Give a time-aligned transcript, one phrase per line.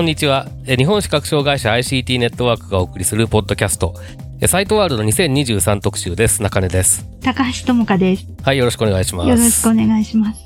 [0.00, 0.48] こんにちは。
[0.64, 3.92] え日本視覚障害者 ICT ネットワークがお送りするポッドキャスト。
[4.40, 6.42] えサイトワールド2023特集です。
[6.42, 7.06] 中根です。
[7.20, 8.26] 高橋智香です。
[8.42, 9.28] はい、よろしくお願いします。
[9.28, 10.40] よろしくお願いします。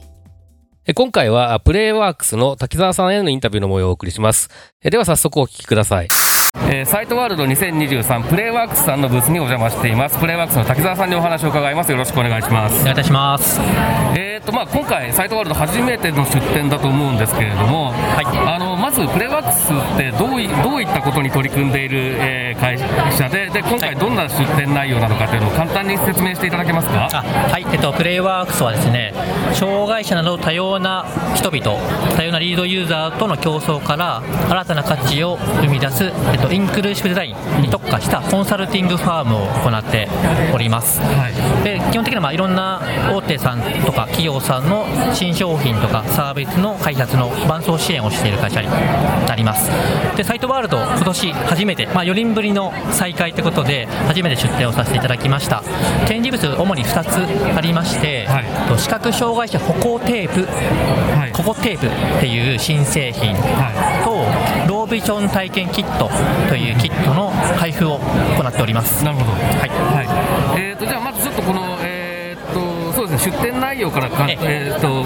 [0.86, 4.50] え今回は、プレイワークスの滝沢さんへのインタビューの模様をお送りします。
[4.82, 6.08] えでは早速お聞きください。
[6.56, 10.18] えーサイトワールド2023プレイワークスさんのブースにお邪魔しています。
[10.18, 11.90] プレイワークスの滝沢さんにお話を伺います。
[11.90, 12.80] よろしくお願いします。
[12.80, 13.60] お願いいたします。
[14.16, 17.92] えーとまあ、今回、サイトワールド初めての出展だと思うんですけれども、
[18.46, 27.08] あのまずプレイワークスってどういどういったことに取り組んでいる、えー会社でで、今回、どんな出展内容なのかというのを簡単に説明していただけますか？
[27.12, 29.12] あはい、えっと、プレイワークスはですね、
[29.54, 31.78] 障害者など多様な人々、
[32.16, 40.08] 多様なリードユーザーとの競争から新たな価値を生み出す、えっと、インクルーシブデザインに特化したコンサルティングファームを行って
[40.52, 41.00] おります。
[41.62, 48.68] で基本的にはまあいろんな大手さんとか企業さんの新商品とかサービスの開発の伴走支援をしている会社に
[49.26, 49.70] なります。
[50.16, 55.62] でサイトワールド今年初めて、まあ、4年ぶりの再開ということで初めて出展をさせていただきました。
[56.06, 58.44] 展示物主に2つありまして、はい。
[58.68, 60.46] と視覚障害者歩行テープ、
[61.16, 61.32] はい。
[61.32, 63.34] ココテープっていう新製品
[64.04, 64.24] と、
[64.84, 66.10] ロービジョン体験キット
[66.50, 69.30] というキットの配布を行っておりますなるほど。
[69.32, 70.60] はいはい。
[70.60, 70.73] えー
[73.18, 75.04] 出展内容からかええーと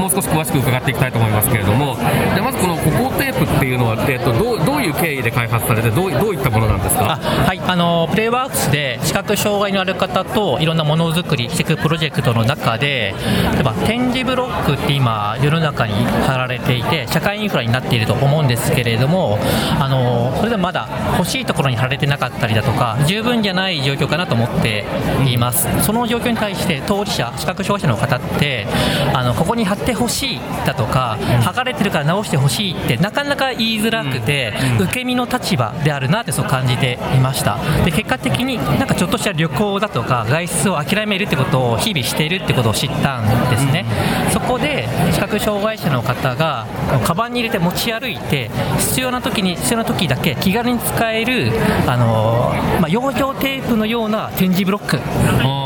[0.00, 1.96] もう少し詳しく伺っていきたいと思いますけれども、
[2.34, 7.16] でまずこのココテープっていうのはえーとどうどういう経緯で開発されてどうどういったものなんですあか。
[7.16, 13.14] はい、あのプレイワークスで視覚障害のある方といろんなものづくりしていくプロジェクトの中で
[13.52, 19.38] 例えば点字ブロックって今世の中に貼られていて社会インフラになっていると思うんですけれども
[19.80, 20.88] あのそれでもまだ
[21.18, 24.84] 欲しいところに貼られてなかったりだとか十分じゃない状況かなと思って
[25.26, 28.66] いますその状況に対して当事者視覚障害者の方って
[29.14, 37.58] あのここに貼ってほしいだとか剥がれてるから直してほしいってなかなか言いづらくて、受け身の立場であるなってそう感じていました。
[37.84, 43.84] で結果的になんかちょっとした旅行だとか外出を諦めるってことを日々しているってことを知ったんですね、
[44.32, 46.66] そこで視覚障害者の方が
[47.04, 51.52] カバンに入れて持ち歩いて必要な時に必要な時だけ気軽に使える
[51.86, 54.98] あの、まあ、養生テープのような展示ブロック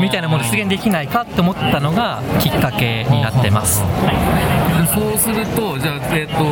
[0.03, 3.87] みたいなものを実現できないかって思ったのがきっかけになってます、で
[4.95, 6.45] そうするとじゃあえーと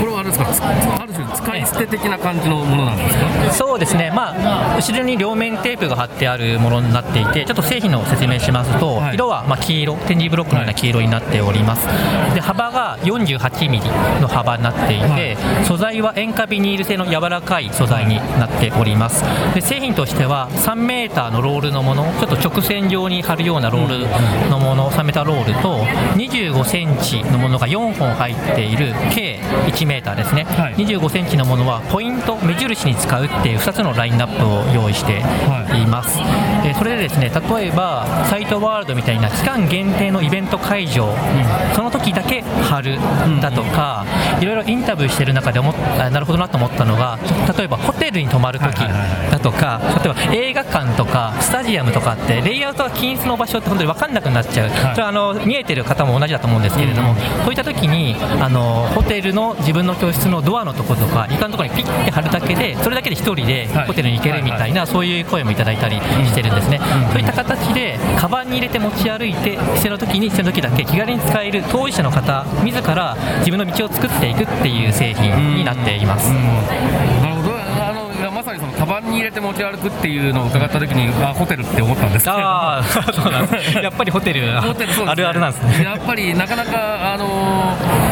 [0.00, 1.01] これはあれですか？
[1.34, 3.52] 使い捨て的な感じのものなんですか？
[3.52, 9.14] そうですね、まあ、後ろに両面テープが貼ってあるものになっていて、ちょっと製品の説明しますと、はい。
[9.14, 11.86] 色はまあ黄色、展示ブロックのような黄色になっております、
[12.34, 13.88] で幅が48ミリ
[14.20, 23.88] の幅になっていて、素材は塩化ビニール製の柔らかい素材になっております、で製品としては3メーターのロールのもの、ちょっと直線状に貼るようなロー
[24.44, 25.84] ルのもの、3メーターロールと、
[26.16, 30.74] 25センチのものが4本入っている計1メーターですね、はい。
[30.74, 35.22] 25センチのものはポイント、目印に使うっていう2つのラインナップを用意して
[35.78, 35.86] い。
[35.92, 36.18] ます、
[36.64, 41.14] えーそれでですね例えばサイトワールドみたいな期間限定のイベント会場、
[41.76, 42.96] その時だけ貼る
[43.40, 44.04] だとか、
[44.40, 47.18] いろいろインタビューしてる中で思なるほどなと思ったのが
[47.56, 63.86] 例えばホテルに泊まる時だとか例えば映画館とかスタジアムとかってレイアウトが均一の場所って本当に分かんなくなっちゃう、それはあの見えてる方も同じだと思うんですけれども、そういった時にあのホテルの自分の教室のドアのところとか床のところにピッて貼るだけでそれだけで1人ではい。
[63.86, 66.80] ホテルに行けるみたいな、そういう声もいただいたりしてるんですね、
[67.12, 77.52] そういった形でカバンに入れて持ち歩いて必要な時に必要な時だけ気軽に使える当事者の方自ら自分の道を作っていくっていう製品になっています、なるほど。
[77.56, 82.42] あのいやまさにそのカバンに入れて持ち歩くっていうのを伺った時にあホテルって思ったんですけれど。
[82.42, 83.78] もああそうなんです。
[83.82, 85.04] やっぱりホテルホテルね。
[85.06, 85.84] あるあるなんですね。
[85.84, 88.11] やっぱりなかなかあのえー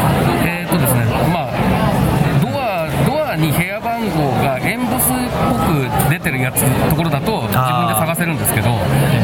[5.01, 5.15] スっ
[5.49, 8.69] ぽく出てるやつところだと自分で探せるんですけど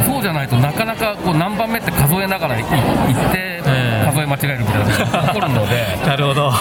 [0.05, 4.11] そうじゃないとなかなかこう何番目って数えながらい行ってええ。
[4.11, 6.51] 数え間違えるみたいなことが起こるので なるほど。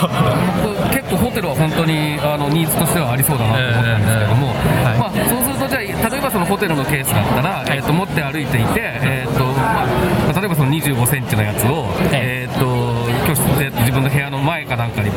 [0.62, 4.54] 僕結構ホテルは本当にあのニーズとしてはありそうだなと思ったんですけども、
[4.98, 9.86] まあ、そうするとじゃあ例えばそのホテルのケースだったら、えー、と持って歩いていて、えーとま
[10.30, 12.52] あ、25センチのやつを、ええ。
[12.52, 12.96] ーっと
[13.26, 15.10] 教室で自分の部屋の前かなんかに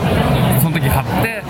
[0.62, 1.44] その時買って、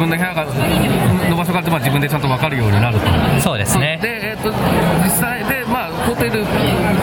[0.00, 3.06] 分の部屋がの場所が、まあ、自分でちゃんと分かるようになると。
[3.40, 3.98] そうですね。
[4.00, 4.50] で、えー、と
[5.04, 6.44] 実際で、まあ、ホテル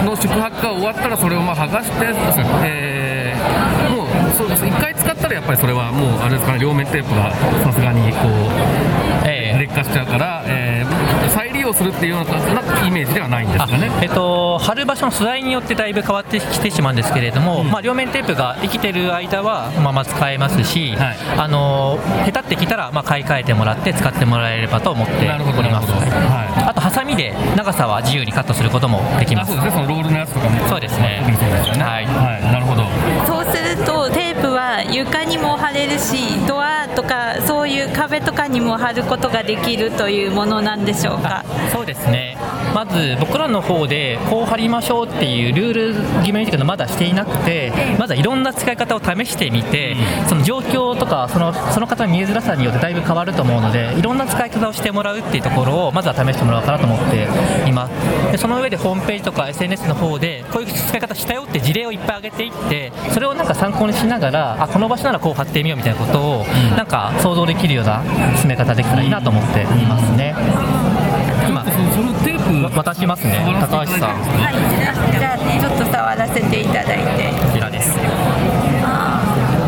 [0.03, 2.07] の宿泊が終わったらそれをまあ剥がして、
[2.65, 3.37] えー
[3.95, 7.31] もうそうです1回使ったらやっぱりそれはもうあれですかね両面テープが
[7.63, 9.59] さすがにこうええ。
[9.59, 10.96] 劣化しちゃうから、えー
[11.67, 13.89] 再利用するっていうようなイメージではないんですあかね。
[14.01, 21.17] えっと、貼る場所の素材によってだいぶ変わってきてしまうんですけれども、まあ、両面テープが生きてる間はまま使えますし、はい。
[21.37, 26.69] あの下手ってきたらまあ買い替えてもらって使ってもらえればと思ってなるほどおります、なるほどはい。
[26.69, 29.51] あとハサミで長さは自由にカットすることもできます。
[29.51, 30.67] あそうですね、そのロールのやつとかも。
[30.67, 31.21] そうですね
[31.77, 31.83] ね。
[31.83, 32.05] はい。
[32.05, 32.83] はい、なるほど。
[33.25, 41.45] そうするとテープは床にも貼れるしドアとかそういう壁とかにも貼ることができるというものなんでしょうか？
[41.71, 42.35] そうですね。
[42.73, 49.95] まず僕らの方でこう貼りましょうっていうルール決めみたいなのまだしていなくてまずはいろんな使い方を試してみて
[50.27, 57.27] その状況とかそのその方の見えづらさによってだいぶ変わると思うのでいろんな使い方をしてもらうっていうところをまずは試してもらおうかなと思って
[57.69, 58.31] います。
[58.31, 66.45] でその上でホームページとか SNS の方でこういう使い方したよって事例をいっぱい上げていってそれをなんか参考にしながらあこの場所ならこう貼ってみようみたいなことを
[66.75, 68.01] なんか想像できるような
[68.37, 70.33] 進め方できたらいいなと思っていますね。
[71.47, 77.31] 今そそのテープ渡しますね高橋さんはいじゃあちょっと触らせていただいて。
[77.47, 77.97] こちらです。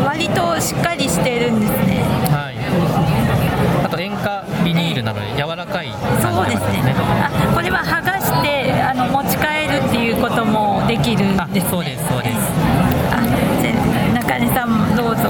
[0.04, 2.02] 割としっかりしてるんですね。
[2.30, 2.56] はい。
[3.84, 5.88] あと塩化ビニールなので柔らかい
[6.20, 6.94] そうですね。
[7.22, 11.70] あこれは剥がしてあの持ち帰るっていうこともできるんあですね。
[11.70, 12.36] そうですそうです。
[13.10, 13.20] あ
[14.14, 15.22] 中根さんもどうぞ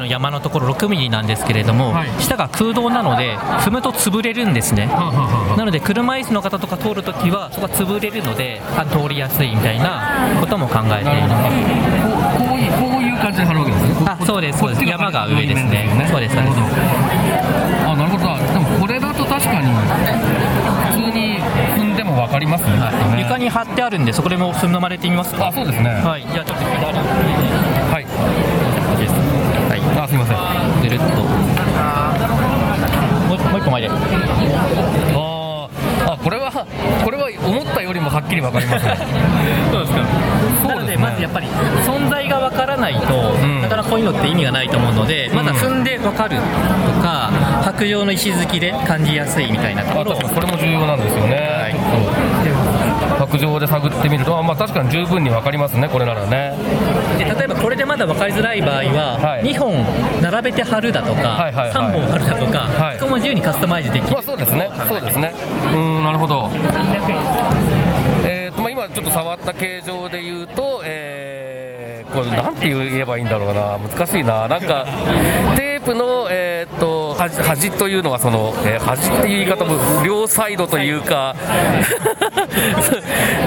[0.00, 2.08] の山のところ6ミリなんですけれども、はい。
[2.20, 4.86] 下が空洞なので踏むと潰れるんですね。
[4.86, 12.38] はあはなので車椅子の方とか通るときはそこが潰れるのであ通りやすいみたいなことも考えています。
[12.38, 13.94] こうこういうこういう感じで貼るわけですね。
[14.06, 14.84] あそうですそうです。
[14.84, 15.88] 山が上ですね。
[15.96, 16.40] 面そうですそ。
[16.40, 18.24] あ、なるほど。
[18.52, 19.68] でもこれだと確かに
[20.92, 21.40] 普通に
[21.76, 22.70] 踏んでもわかりますね。
[23.16, 23.22] ね。
[23.22, 25.48] 床に貼ってあるんでそこでも踏まれてみますか？
[25.48, 25.90] あ、そうですね。
[25.90, 26.22] はい。
[26.22, 26.92] じゃあちょっと左
[30.08, 30.36] あ、すみません。
[30.38, 30.40] あ
[30.80, 31.04] ぐるっと。
[33.28, 33.92] もうもう一個前でー。
[36.06, 36.66] あ、これは
[37.04, 38.96] これは思ったよりもはっきりわかりますね。
[39.70, 40.00] そうですか。
[40.68, 41.46] なのでまずやっぱり
[41.84, 43.60] 存在がわからないと、ん。
[43.60, 46.42] なかなかこういうのって意味がないと思うので、まずは踏んでわかると
[47.02, 47.30] か
[47.64, 50.12] 白状の石突きで感じやすいみたいなところ。
[50.12, 51.34] これも重要なんですよね。
[51.34, 51.68] は
[52.34, 52.37] い
[53.18, 55.88] 白状で探ってみると、あまあ確かに十分にわかりますね。
[55.88, 56.54] これならね。
[57.18, 59.74] で例えばこれでまだ分かりづらい場合は、はい2本
[60.22, 64.70] 並べて貼るだとか、はいはいはい3本貼るだとか、はいそこも自由にカスタマイズできるまあそうですね。
[64.88, 65.34] そうですね。
[65.72, 66.48] うーん、なるほど。
[68.24, 71.78] えーとまあ、今ちょっと触った形状で言うと、えー
[72.08, 74.86] これなんて言えばいいんだろうな、難しいな、なんか
[75.56, 81.36] テープの、えー、と端端というのはその、えー端っていう言い方も両サイドというか、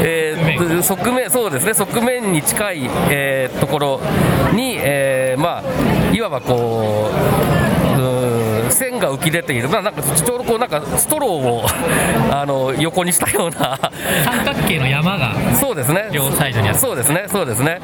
[0.04, 4.02] えー側面、そうですね、側面に近い、えーところ
[4.54, 7.10] に、えーまあ、いわばこ
[7.98, 8.41] う、うん
[8.72, 11.66] 線が浮き出ている、まあ、なんかちょうどこうなんかストローを
[12.32, 13.80] あの横にしたような。
[14.24, 16.10] 三角形の山がそうですね。
[16.12, 17.26] 両サイドにあるそうですね。
[17.28, 17.80] そうですね。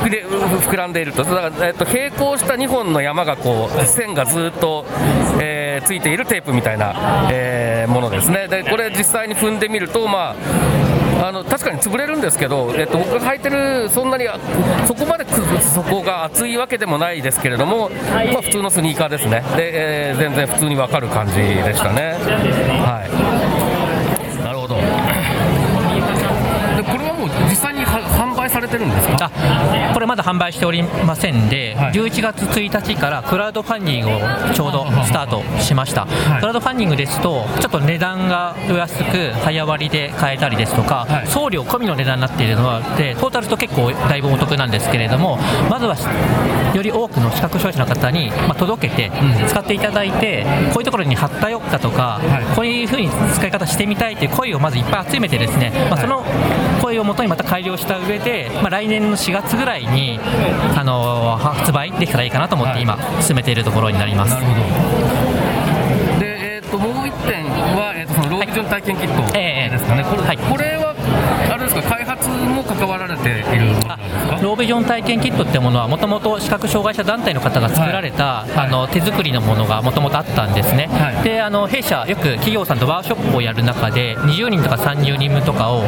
[0.00, 4.84] 膨れ膨らんでいると、だからえっと平行した2本の山がこう線がずっと、
[5.40, 8.48] えーついているテープみたいな、えーものですね。
[8.48, 11.05] でこれ実際に踏んでみるとまあ。
[11.22, 14.38] あの確かに潰れるんですけど、えっと、僕が履いてる、そんなにあ
[14.86, 15.32] そこまでく
[15.62, 22.16] そこが厚いわけでもないですけれども、まあ、普通のスニーカーですね、でえー全然普通に分かる感じでしたね。
[22.82, 24.76] はいなるほど。
[24.76, 24.82] で
[26.82, 28.00] これはもう実際には
[28.76, 29.30] 販売されてるんですか？
[29.34, 31.92] あこれまだ販売しておりませんで、はい。
[31.92, 36.06] 11月1日からクラウドファンディングをちょうどスタートしました、い。
[36.40, 41.26] クラウドファンディングですと、ちょっと値段がお安く、早割りで買えたりですとか、はい。
[41.26, 45.38] 送料込みの値段になっているのはで、トータルと結構だいぶお得なんですけれども、
[45.70, 45.96] まずは
[46.74, 49.10] より多くの視覚障害者の方に、まあ、届けて、
[49.48, 52.56] 使っていただいて、こういうところに貼ったよだとか、はい。
[52.56, 56.24] こういうふうに使い方してみたいという声をまずいっぱい集めて、ですね、まあ、その
[56.80, 60.18] 声をもとにまた改良した上で、まあ、来年の4月ぐらいに、
[60.76, 64.34] あの発売できたらいいかなと思って、今、進めているところになります。
[64.34, 66.20] なるほど。
[66.20, 70.04] で、えっ、ともう一点は、えっ、とそのロービジョン体験キットええですかね。
[70.04, 70.65] これ,、はいこれはあれですか開発も
[72.66, 74.38] 関わられているものなんですか？
[74.42, 78.66] ロービジョン体験キットってものはもともと視覚障害者団体の方が作られた、はい。
[78.66, 81.24] あの手作りのものがもともとあったんですね、はい。
[81.24, 85.84] であの弊社よく企業さんとワークショップをやる中で20人とか30人分とかを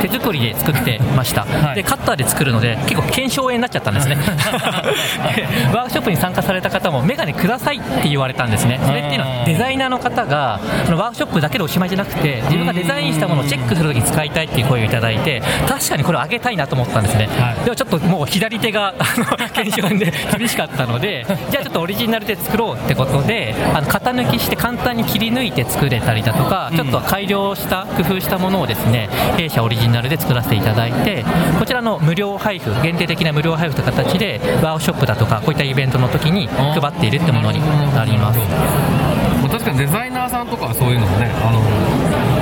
[0.00, 1.74] 手作りで作ってました、 はい。
[1.76, 4.16] でカッターで作るので結構検証炎になっちゃったんですね。
[4.16, 4.22] で
[5.74, 8.80] ワークショップに参加された方もメガネくださいって言われたんですね。
[8.84, 17.64] それっていうのはデザイナーの方がそのワークショップだけでおしまいじゃなくて自分がデザインしたものをチェックするときに使いたいっていう声をいただいて確かにこれをあげたいなと思ったんですね、はい。
[17.64, 18.94] でもちょっともう左手が
[19.52, 31.24] 検証で厳しかったのでじゃあちょっとオリジナルで作ろうってことであの型抜きして簡単に切り抜いて作れたりだとか、ちょっと改良した工夫したものをですね弊社オリジナルで作らせていただいて
[31.58, 37.60] こちらの無料配布限定的な無料配布という形でワークショップだとかこういったイベントの時に配っているってものに
[37.94, 38.40] なります。
[39.48, 42.41] 確かにデザイナーさんとかはそういうのもねあの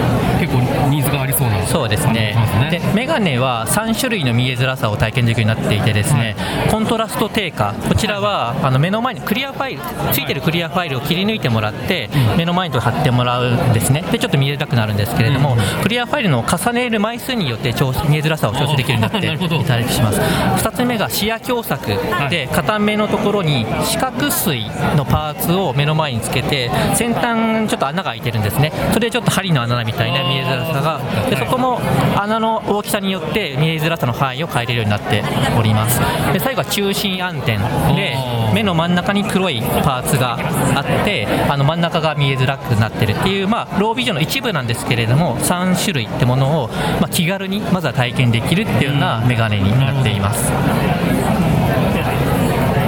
[0.90, 2.32] ニーズがありそうなそうですね。
[2.34, 6.36] 感じがしますでメガネは3種類の見えづらさを体験できるようになっていてですね、
[6.70, 7.74] コントラスト低下。
[7.88, 9.82] こちらはあの目の前にクリアファイル
[10.12, 14.02] ついてるクリアファイルを切り抜いてもらって目の前に貼ってもらうんですね。
[14.10, 20.20] でちょっと見えづらくなるんですけれども、クリアファイルの重ねる枚数によって調見えづらさを調整できるようになって いたりします。
[20.20, 28.72] 2つ目が視野狭窄で片目のところに四角錐のパーツを目の前につけて先端ちょっと穴が開いてるんですね。
[28.92, 31.80] それでちょっと針の穴みたいな見えづらさがでそこも
[32.16, 35.22] 穴の大きさによって見えづらさの範囲を変えれるようになって
[35.58, 36.00] おります。
[36.32, 37.60] で最後は中心暗点
[37.94, 38.16] で
[38.54, 40.38] 目の真ん中に黒いパーツが
[40.74, 50.52] あってあの真ん中が見えづらくなってるっていう、まあ、ロービジョンの一部なんですけれども3種類ってものを、まあ、気軽にまずは体験できるっていうようなメガネになっています。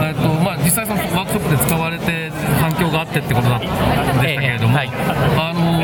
[0.05, 2.31] えっとまあ、実際そのワークショップで使われて
[2.61, 4.91] 反響があってってことだでしたけれども、ええはい。
[5.39, 5.82] あの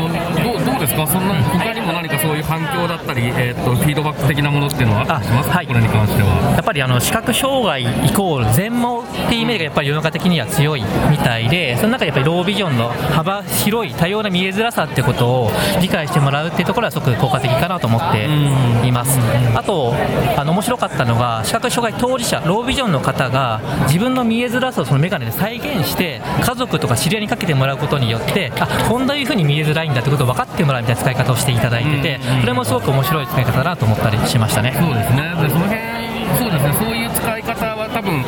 [0.89, 1.07] ですか？
[1.07, 5.67] そんな他にも何かそういう反響だったり、えっとフィードバック的なものっていうのはあますはい。
[5.67, 6.53] これに関しては。
[6.55, 18.25] やっぱりあの視覚障害イコール全盲っていうイメージがやっぱり世の中的には強いみたいでその中でやっぱりロービジョンの幅広い多様な見えづらさってことを理解してもらうっていうところはすごく効果的かなと思って
[18.87, 19.19] います。
[19.55, 19.93] あと
[20.37, 34.73] あの面白かったのが視覚障害当事者ロービジョンの方が自分の見えづらさをそのメガネで再現して家族とか知り合いにかけてもらうことによってあこんないう風に見えづらいんだってことを分かってもらうみたいな使い方をしていただいててそれもすごく面白い使い方だなと思ったりしましたね。
[34.79, 35.33] そうですね。
[35.41, 35.79] でその辺
[36.37, 36.73] そうですね。
[36.73, 38.23] そういう使い方は多分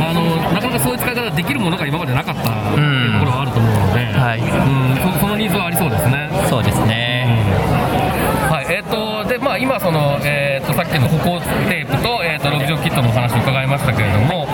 [0.00, 4.40] あのなかなかそういう使い方ができるものが今までなかったところはあると思うので、はい。
[4.40, 6.30] うん、そそのニーズはありそうですね。
[6.48, 7.26] そうですね、
[8.50, 14.46] はい、えっ、と、で、まあ、今、その、えっ、と、さっきの歩行テープと、えっ、と、ロビジョンキットのお話を伺いましたけれども。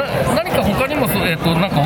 [0.00, 1.84] な、何か他にも、えっ、と、なんか、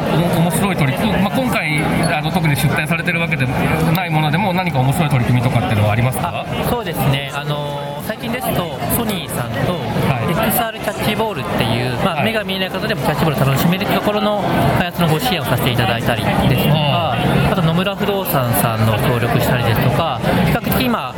[0.58, 1.80] 白い取り組み、まあ、今回、
[2.12, 3.46] あの、特に出展されてるわけで
[3.94, 6.44] ないものでも、何か面白い取り組みとかっていうのはありますか？
[6.70, 11.27] そうですね、あのー最近ですと、ソニーさんとい XR キャッチボー
[12.28, 14.42] 目が見えない方でもキャッチボールを楽しめるところの
[14.76, 21.14] 開発のご支援をさせていただいたりですとか、あと野村不動産さんの協力したりですとか、比較的今、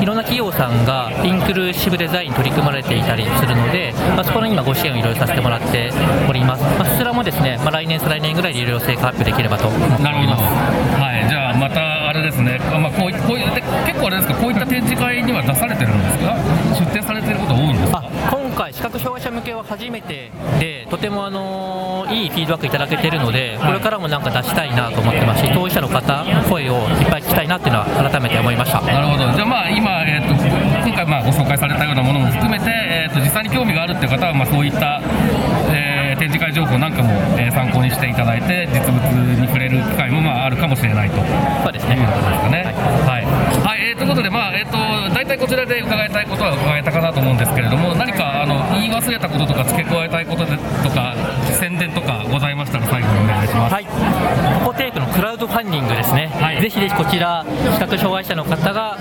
[0.00, 5.92] いろんな企業さんがインクルーシブデザインに取り組まれていたりするので、まあ、そこの今、ご支援をいろいろさせてもらって
[6.28, 6.62] おります。
[6.78, 9.96] まあ、そちらもですね、まあ、来年、再来年ぐらいでいろいろ成果発表できればと思ってお。
[9.98, 10.42] ります。
[10.98, 13.44] はい、じゃあ、また、あれですね、あまあ、こうい、こうい
[13.84, 16.34] 結構あれですか、こういった展示会には出されてるんですか？
[16.80, 18.02] 出展されてること多いんですか？
[18.54, 28.80] 回、視覚障害者向けは初めてで、とても、あのいいフィードバックいただけているので、これからもなんか出したいなと思ってますし、当事者の方、声をいっぱい聞きたいなっていうのは、改めて思いました。
[28.80, 30.34] なるほど、じゃあ、まあ、今、えー、と
[30.86, 35.00] 今回、まあ、ご紹介されたようなものも含めて、えー、と実際に興味があるっていう方は、まあ、そういった、
[35.72, 39.02] えー展示会情報なんかも、えー参考にしていただいて、実物
[39.40, 41.16] に触れる機会も、まあ、あるかもしれないと。
[41.62, 42.74] そうですねということですかね。
[43.06, 43.24] はい。
[43.66, 44.78] はい、えーということで、まあ、えっ、と、
[45.14, 48.23] 大体こちらで伺いたいことは伺えたかなと思うんですけれども、何か、
[48.94, 50.52] 忘れたこととか、付け加えたいことと
[50.90, 51.14] か、
[51.58, 53.74] 宣伝とかございましたら、最後にお願いします。
[53.74, 53.84] はい、
[54.64, 56.30] コテープのクラウドファンディングですね、
[56.64, 57.44] ぜひぜひこちら、
[57.74, 58.96] 視覚障害者の方が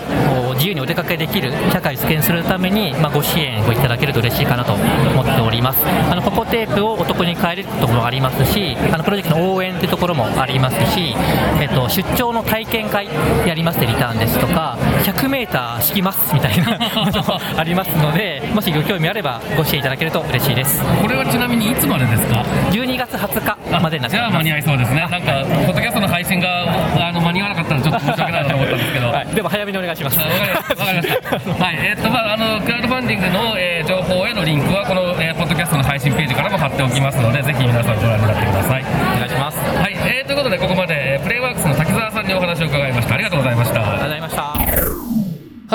[0.55, 5.79] 自由にお出かけできる社会を実現するために、まあ、ご支援をいただけると嬉しいかなと思っております。
[5.85, 11.15] あのココテープをお得に買えるところもありますし、あのプロジェクトの応援というところもありますし、
[11.61, 13.07] えっと、出張の体験会
[13.47, 20.83] やりますってリターンですとか、100メーター敷きますみたいなこともありますので、 もしご興味あればご支援いただけると嬉しいです。
[21.01, 25.07] これはちなみにいつまでですか？12月20日までになってますじゃあ間に合いそうですね。
[25.09, 26.65] なんか、ポッドキャストの配信が
[27.07, 29.07] あの間に合わなかったらちょっと申し訳ないなと思ったんですけど。
[29.07, 30.19] はい、でも早めにお願いします。
[30.19, 30.83] あわかりました。
[30.83, 31.63] わかりました。
[31.63, 38.81] はい、えーっと、まあ、あの、クラウドファンディングの、えー情報へのリンクは、この、えーポッドキャストの配信ページからも貼っておきますので、ぜひ皆さんご覧になってください。
[38.81, 38.85] お
[39.19, 39.59] 願いします。
[39.59, 43.15] ありはい、えーということで、ここまで、えープレイワークスの滝沢さんにお話を伺いました。
[43.15, 43.79] ありがとうございました。
[43.81, 44.41] がとうございました。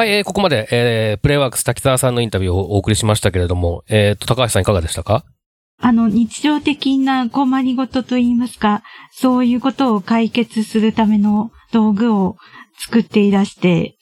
[0.01, 5.25] はい、えーここまで、えープレイワークス滝沢さんのインタビューをお送りしましたけれども、えっ、と、高橋さんいかがでしたか？
[5.81, 8.83] あの、日常的な困りごとといいますか、
[9.13, 12.37] そういうことを解決するための道具を
[12.79, 13.97] 作っていらして、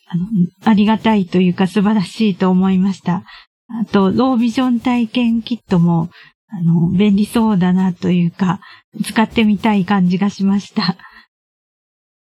[0.64, 3.25] あありがたいというか素晴らしいと思いました。
[3.68, 6.08] あと、ロービジョン体験キットも、
[6.49, 8.61] あの、便利そうだなというか、
[9.04, 10.96] 使ってみたい感じがしました。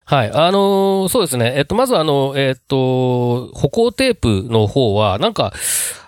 [0.06, 0.32] はい。
[0.32, 1.54] あのーそうですね。
[1.56, 5.54] えっと、まずあの、えっと、歩行テープの方は、なんか、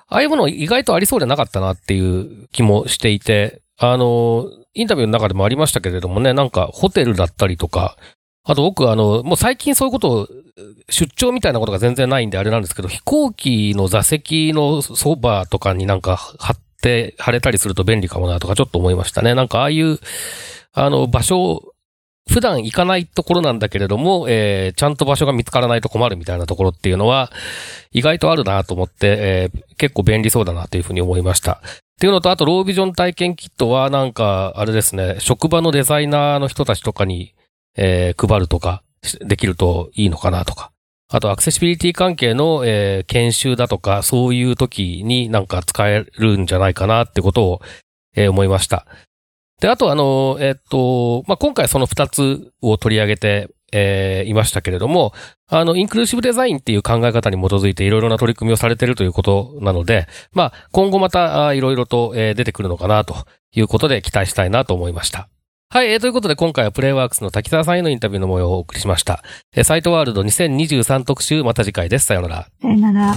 [0.09, 7.95] ああいうもの意外とありそうでなかったなっていう気もしていて、あのーインタビューの中でもありましたけれどもね、なんかホテルだったりとか、
[8.45, 10.27] あと僕あの、もう最近そういうことを、
[10.89, 19.33] 出張みたいなことが全然ないんであれなんですけど、飛行機の座席のそばとかになんか貼って、貼れたりすると便利かもなとかちょっと思いましたね。
[19.33, 19.97] なんかああいう、
[20.73, 21.73] あの、場所
[22.29, 27.31] 普段行かないところなんだけれども、えーちゃんと場所が見つからないと困るみたいなところっていうのは、
[27.91, 31.53] 意外とあるなと思って、えー結構便利そうだなというふうに思いました。
[31.53, 31.59] っ
[31.99, 37.33] ていうのと、あと、ロービジョン体験キットは、なんか、あれですね、職場のデザイナーの人たちとかに、
[37.75, 38.83] えー配るとか、
[39.21, 40.71] できるといいのかなとか。
[41.09, 47.61] あと、アクセシビリティ関係の、えー研修だとか、そういう時になんか使えるんじゃないかなってことを、
[48.15, 48.85] えー思いました。
[49.61, 55.13] で、あとあの、えっと、まあ、今回その二つを取り上げて、えーいましたけれども、
[55.47, 63.15] あの、インクルーシブデザインっていう考え方に基づいていろいろな取り組みをされているということなので、まあ、今後またいろいろと、え出てくるのかなと
[63.55, 65.29] いうことで期待したいなと思いました。
[65.73, 69.23] はい、えーということで今回はプレイワークスの滝沢さんへのインタビューの模様をお送りしました。
[69.55, 72.05] えーサイトワールド2023特集、また次回です。
[72.05, 72.47] さよなら。
[72.61, 73.15] さよなら。